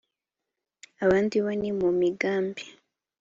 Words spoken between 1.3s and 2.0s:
bo ni mu